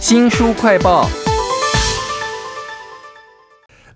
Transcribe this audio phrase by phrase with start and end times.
[0.00, 1.08] 新书快报，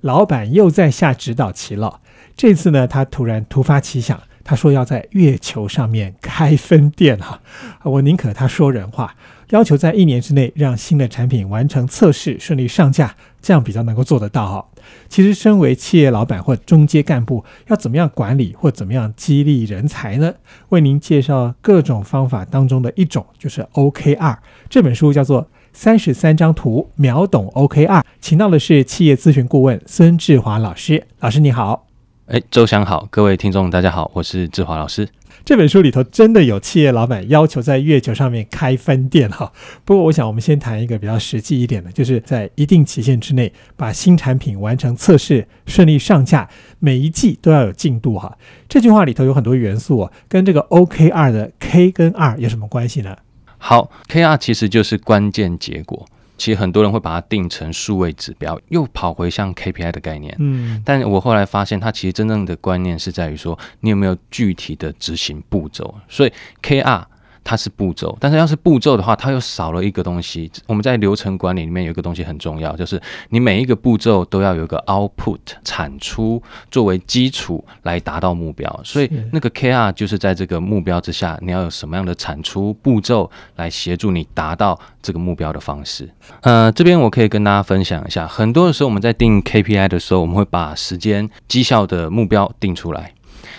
[0.01, 2.01] 老板又在下指导棋了。
[2.37, 7.41] 这次呢，他突然突发奇想，他说要在月球上面开分店哈。
[7.85, 9.15] 我宁可他说人话，
[9.51, 14.67] 要求在一年之内让新的产品完成测试，顺利上架，这样比较能够做得到哈。
[15.09, 20.35] 其实，身为企业老板或中阶干部，要怎么样管理或怎么样激励人才呢？
[20.71, 24.39] 为您介绍各种方法当中的一种，就是 OKR
[24.69, 25.49] 这本书叫做。
[25.73, 31.07] 三十三张图秒懂 OKR，请到的是企业咨询顾问孙志华老师。
[31.21, 31.87] 老师你好，
[32.27, 35.09] 哎，周翔好，各位听众大家好，我是志华老师。
[35.45, 39.53] 这本书里头真的有企业老板要求在月球上面开分店哈。
[39.85, 48.39] 不过我想我们先谈一个比较实际一点的，就是在一定期限之内把新产品完成测试，顺利上架，每一季都要有进度哈。
[48.69, 53.17] 这句话里头有很多元素哦，跟这个 OKR 的 K 跟 R 有什么关系呢？
[53.65, 56.05] 好，KR 其实就是关键结果。
[56.37, 60.35] 其实很多人会把它定成数位指标，又跑回像 KPI 的概念。
[60.41, 65.95] 嗯，但我后来发现，它其实真正的观念是在于说，你有没有具体的执行步骤。
[66.09, 67.05] 所以 KR。
[67.45, 70.51] 它是步骤，但是要是步骤的话，它又少了一个东西。
[70.67, 78.81] 我们在流程管理里面有一个东西很重要，就是你每一个步骤都要有一个 output 产出作为基础来达到目标。
[78.85, 86.09] 所以那个 KR 就是在这个目标之下，你要有什么样的产出步骤来协助你达到这个目标的方式。
[86.43, 93.13] 呃，这边我可以跟大家分享一下，很多的时候我们在定 KPI 的时候，我们会把时间绩效的目标定出来，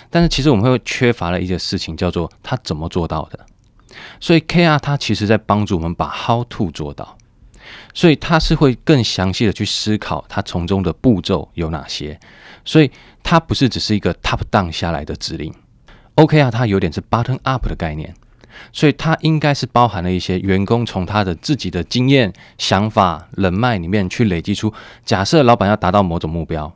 [0.09, 3.39] 但是其实我们会缺乏了一件事情，叫做他怎么做到的。
[4.19, 7.17] 所以 KR 它其实在帮助我们把 How to 做到，
[7.93, 12.19] 所以它是会更详细的去思考它从中的步骤有哪些，
[12.65, 12.91] 所以
[13.21, 15.53] 它不是只是一个 Top down 下来的指令
[16.15, 18.13] ，OKR 它有点是 Button up 的概念，
[18.71, 24.73] 所以它应该是包含了一些员工从他的自己的经验、想法、人脉里面去累积出，
[25.05, 26.71] 假设老板要达到某种目标，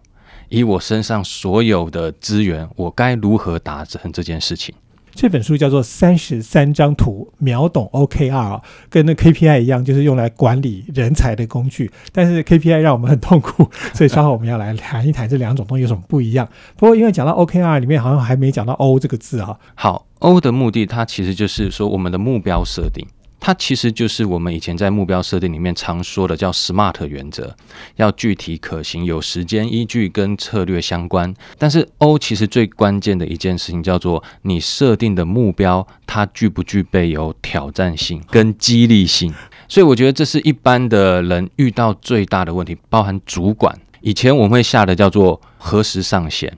[0.49, 4.73] 以我身上所有的资源，我该如何达成这件事情。
[5.17, 11.91] 这本书叫做《三十三张图秒懂 OKR》啊，跟那 KPI 一样，就是用来管理人才的工具。
[12.11, 16.47] 但是 KPI 让我们很痛苦，所以稍后我们要来谈一谈这两种东西有什么不一样。
[16.75, 19.57] 不过因为讲到 OKR 里面好像还没讲到 O 这个字啊。
[19.73, 23.03] 好，O 的目的它其实就是说我们的目标设定。
[23.39, 27.55] 它其实就是我们以前在目标设定里面常说的叫 SMART 原则，
[27.95, 31.33] 要具体可行，有时间依据跟策略相关。
[31.57, 39.33] 但是 O 其实最关键的一件事情叫做你设定的目标，它具不具备有挑战性跟激励性。
[39.69, 43.79] 所以我觉得这是一般的人遇到最大的问题，包含主管。
[44.01, 46.57] 以前我们会下的叫做何时上线，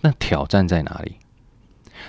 [0.00, 1.16] 那挑战在哪里？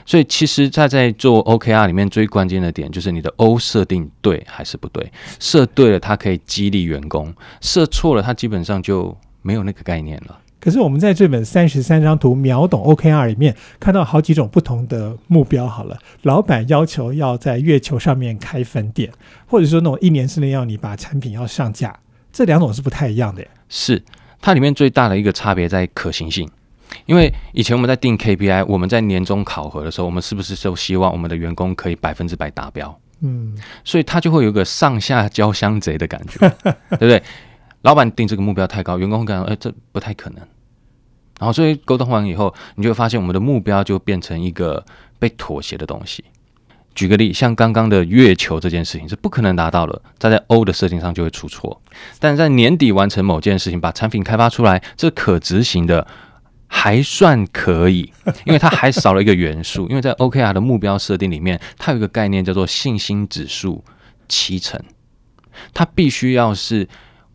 [0.05, 5.11] 所以其实他在做 OKR 里面最关键的点就是你的 O 设定对还是不对？
[5.39, 7.31] 设对了，它可以激励员工；
[7.61, 10.37] 设错了，它基本上就没有那个概念了。
[10.59, 15.67] 可是我们在这本三十三张图秒懂 OKR 里面看到好几种不同的目标。
[15.67, 19.11] 好了，老板要求要在月球上面开分店，
[19.47, 21.99] 或者说那种一年之内要你把产品要上架，
[22.31, 23.43] 这两种是不太一样的。
[23.69, 24.03] 是
[24.39, 26.47] 它里面最大的一个差别在可行性。
[27.05, 32.99] 因为以前我们在定 KPI，我们在年终考核的时候，我们是不是就希望我们的员工可以百分之百达标？
[33.21, 36.39] 嗯，所以他就会有个上下交相贼的感觉，
[36.97, 37.21] 对不对？
[37.83, 40.39] 老板定这个目标太高，员工会感到哎，这不太可能。
[41.39, 44.83] 然后所以沟通完以后，你就会发现我们的目标就变成一个
[45.17, 46.23] 被妥协的东西。
[46.93, 51.81] 举个例，像刚刚的月球这件事情是不可能达到了，在在 O 的设定上就会出错。
[52.19, 56.05] 但在年底完成某件事情，把产品开发出来，这可执行的。
[56.73, 58.11] 还算可以，
[58.45, 59.87] 因为它还少了一个元素。
[59.89, 63.83] 因为在 OKR 的目标设定里面，它有一个概念叫做信心指数
[64.29, 64.81] 七成，
[65.73, 66.87] 它必须要是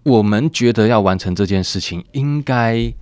[0.02, 2.92] 我们觉得要完成这件事情，应该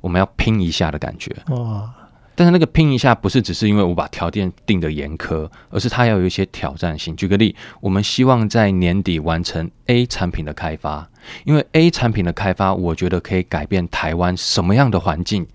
[0.00, 1.34] 我们要拼一下的感觉。
[1.50, 1.94] 哇！
[2.34, 7.16] 但是那个拼一下不是只是因为我把条件定的严苛，而是它要有一些挑战性。
[7.16, 11.08] 举个例，我们希望在年底完成 A 产品的开发，
[11.44, 15.46] 因为 A 产品的开发，我觉得可以改变台湾什么样的环境。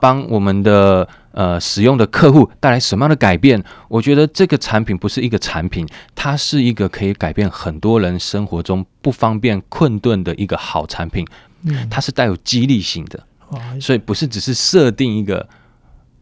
[0.00, 3.62] 帮我们的呃使用的客户带来什么样的改变？
[3.88, 11.26] 我觉得这个产品不是一个产品，它是一个可以改变很多人生活中不方便困顿的一个好产品。
[11.62, 13.22] 嗯，它是带有激励性的，
[13.80, 15.48] 所以不是只是设定一个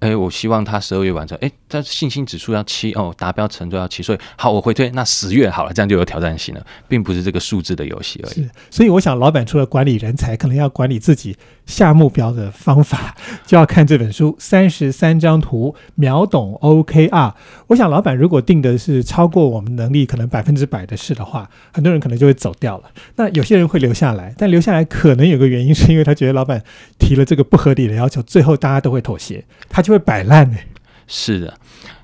[0.05, 8.35] 哎，我希望他十二月完成，哎，他信心指数要七哦，达标程度要七，所以好，我回推那十月好了，这样就有挑战性了，并不是这个数字的游戏而已。
[8.35, 11.35] 是所以我想，老板除了管理人才，可能要管理自己
[11.65, 13.17] 下目标的方法，
[13.47, 17.33] 就要看这本书三十三张图秒懂 OKR。
[17.69, 22.85] 我想，老板如果定的是超过我们能力可能百分之百的事的话，很多人可能就会走掉了。
[23.17, 26.63] 那有些人会留下来，但留下来可能有个原因，是因为他觉得老板
[26.99, 30.59] 提了这个不合理的要求，最后大家都会妥协，他就会摆烂呢。
[31.07, 31.59] 是的，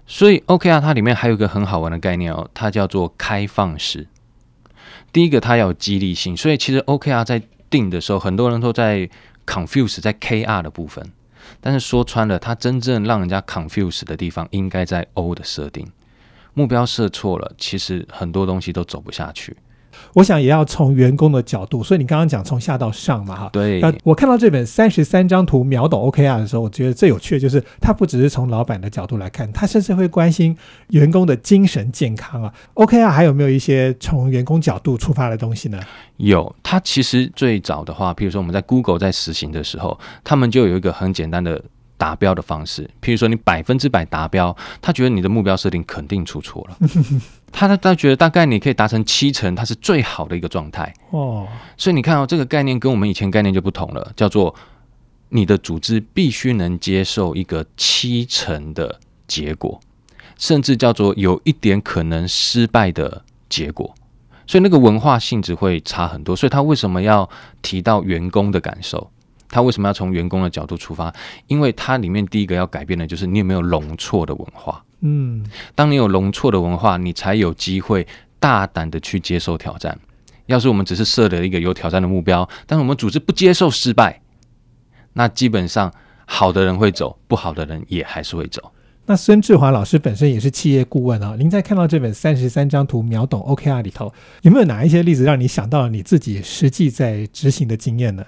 [0.06, 4.06] 所以 OKR 它里面还有一个很好玩的概念哦，它叫做开放式。
[5.12, 9.08] 第一个，它要有激励性，所以其实 OKR 在定的时候，很多人都在
[9.44, 11.10] confuse 在 KR 的部分，
[11.60, 15.90] 但是说穿了，它真正让人家 confuse 的地方，应该在 O 的设定。
[16.54, 19.56] 目标设错了，其实很多东西都走不下去。
[20.14, 23.50] 我想也要从员工的角度，所以你刚刚讲从下到上嘛，哈。
[23.52, 23.81] 对。
[24.05, 30.56] 我看到这本三十三张图秒懂 OKR 的时候，我觉得最有趣的就是，他不只是从老板的角度来看，他甚至会关心
[30.88, 32.52] 员工的精神健康啊。
[32.75, 35.81] OKR 还有没有一些从员工角度出发的东西呢？
[36.19, 41.62] 有，他其实最早的话，比如说我们在 Google 在实行的时候，他们就有一个很简单的。
[42.00, 46.79] 达标的方式，譬如说你百分之百达标，他觉得你的目标设定肯定出错了。
[47.52, 50.91] 他他他觉得大概你可以达成七成，它是最好的一个状态。
[51.11, 54.55] 哦，所以你看哦，这个概念跟我们以前概念就不同了，叫做
[55.29, 58.99] 你的组织必须能接受一个七成的
[59.29, 59.79] 结果，
[60.38, 63.94] 甚至叫做有一点可能失败的结果。
[64.46, 66.35] 所以那个文化性质会差很多。
[66.35, 67.29] 所以他为什么要
[67.61, 69.11] 提到员工的感受？
[69.50, 71.12] 他为什么要从员工的角度出发？
[71.49, 74.82] 因为它里面第一个要改变的就是你有没有容错的文化。
[75.00, 75.44] 嗯，
[75.75, 78.06] 当你有容错的文化，你才有机会
[78.38, 79.99] 大胆的去接受挑战。
[80.47, 84.20] 要是我们只是设了一个有挑战的目标，但是我们组织不接受失败，
[85.12, 85.93] 那基本上
[86.26, 88.73] 好的人会走，不好的人也还是会走。
[89.06, 94.12] 那孙志华老师本身也是企业顾问啊，您在看到这本三十三张图秒懂 OKR 里头，
[94.43, 98.25] 有没有哪一些例子让你想到了你自己实际在执行的经验呢？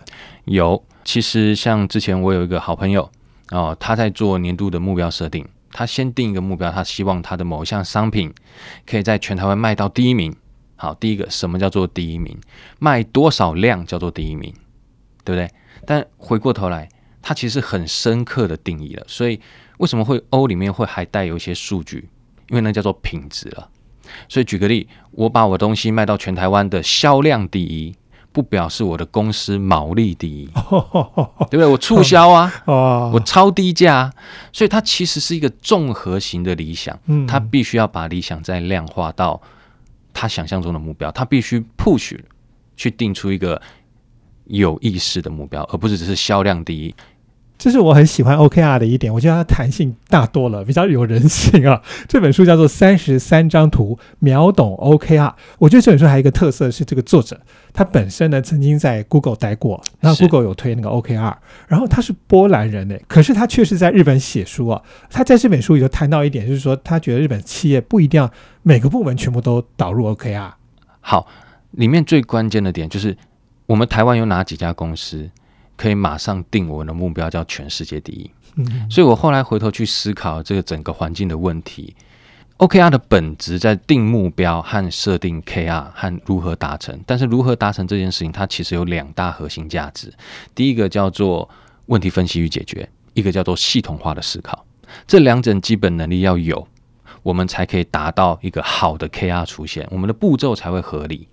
[0.46, 3.10] 有，其实像之前我有一个好朋友
[3.50, 8.32] 哦，他在做年度的目标设定，他先定一个目标，他希望他的某一项商品
[8.86, 10.34] 可以在全台湾卖到第一名。
[10.76, 12.36] 好，第一个什么叫做第一名？
[12.78, 14.52] 卖多少量叫做第一名，
[15.24, 15.50] 对不对？
[15.86, 16.88] 但回过头来，
[17.20, 19.40] 他其实很深刻的定义了，所以。
[19.78, 22.08] 为什么会 O 里面会还带有一些数据？
[22.50, 23.68] 因为那叫做品质了。
[24.28, 27.92] 所以举个例，我把我东西卖到全台湾的销量第一，
[28.32, 30.46] 不表示我的公司毛利第一，
[31.50, 31.66] 对不对？
[31.66, 34.10] 我促销啊， 我超低价，
[34.52, 36.98] 所以它其实是一个综合型的理想。
[37.06, 39.40] 嗯，它必须要把理想再量化到
[40.14, 42.18] 他想象中的目标，他必须 push
[42.76, 43.60] 去定出一个
[44.46, 46.94] 有意识的目标，而不是只是销量第一。
[47.58, 51.80] 这是我很喜欢 OKR 的一点，我觉得它弹性大多了，比较有人性啊。
[52.08, 55.18] 这本书叫做《三十三张图秒懂 OKR》，
[55.58, 57.40] 我觉得这本书还有一个特色是，这个作者
[57.72, 61.34] 他本身呢曾经在 Google 待过，那 Google 有推那个 OKR，
[61.68, 64.82] 然后他是波兰人呢，可是他却是在日本写书啊。
[65.08, 68.28] 他在这本书里头谈到一点，就是说他觉得日本企业不一定要
[68.62, 70.50] 每个部门全部都导入 OKR。
[71.00, 71.28] 好，
[71.70, 73.16] 里面最关键的点就是
[73.66, 75.30] 我们台湾有哪几家公司？
[75.76, 78.30] 可以马上定我们的目标，叫全世界第一。
[78.56, 81.94] 嗯，所以我后来回头去思考这个整个环境的问题。
[82.58, 90.12] OKR 的本质在定目标和设定 KR 和如何达成，但是如何达成这件事情，它其实有两大核心价值。
[90.54, 91.48] 第一个叫做
[91.86, 94.64] 问题分析与解决，一个叫做系统化的思考。
[95.08, 96.68] 这两种基本能力要有，
[97.24, 101.26] 我们才可以达到一个好的 KR 出现，我们的步骤才会合理。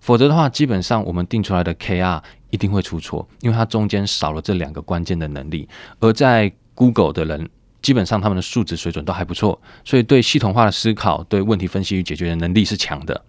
[0.00, 5.68] 否则的话，基本上我们定出来的 KR 一定会出错，因为它中间少了这两个关键的能力。
[6.00, 7.48] 而在 Google 的人，
[7.82, 13.24] 基本上他们的素质水准都还不错，所以对系统化的思考、对问题分析与解决的能力是强的。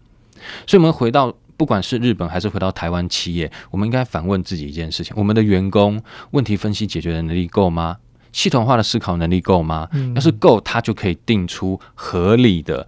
[0.66, 7.98] 所以，我们回到不管是日本还是回到台湾企业，我们应该反问自己一件事情：我们的员工问题分析解决的能力够吗？
[8.32, 9.90] 系统化的思考能力够吗？
[10.14, 12.88] 要是够，他就可以定出合理的、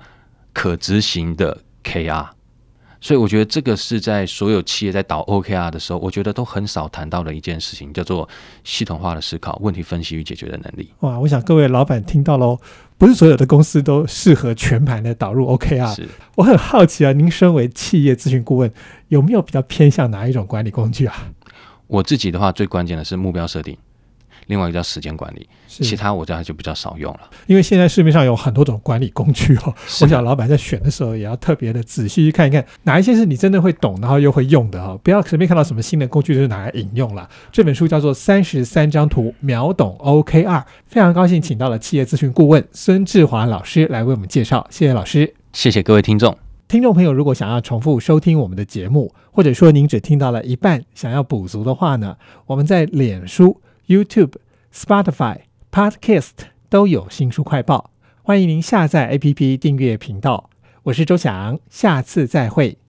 [0.53, 2.27] 可执行的 KR。
[3.01, 8.27] 所以我觉得这个是在所有企业在导 OKR 的时候，我觉得都很少谈到的一件事情，叫做
[8.63, 10.91] 系统化的思考、问题分析与解决的能力。
[10.99, 12.59] 哇，我想各位老板听到喽，
[12.97, 15.95] 不是所有的公司都适合全盘的导入 OKR。
[15.95, 18.71] 是，我很好奇啊，您身为企业咨询顾问，
[19.07, 21.29] 有没有比较偏向哪一种管理工具啊？
[21.87, 23.77] 我自己的话，最关键的是目标设定。
[24.49, 27.19] 另外一个叫时间管理，其他我家就比较少用了。
[27.45, 37.29] 因为现在市面上有很多种管理工具哦，我想老板在选的时候也要特别的仔细去看一看，哪一些是你真的会懂，然后又会用的哈，不要随便看到什么新的工具就是拿来引用了。
[37.51, 40.43] 这本书叫做《三十三张图秒懂 OKR》，
[40.87, 46.35] 非常高兴请到了企业咨询顾问孙志华老师来为我们介绍，谢谢老师，谢谢各位听众。
[46.67, 52.15] 听众朋友，如果想要重复收听我们的节目，或者说您只听到了一半，想要补足的话呢，
[52.45, 53.59] 我们在脸书、
[53.89, 54.33] YouTube、
[54.71, 55.39] Spotify、
[55.71, 56.33] Podcast
[56.69, 57.89] 都有新书快报，
[58.21, 60.51] 欢迎您下载 APP 订阅频道。
[60.83, 62.79] 我是周翔，下次再会。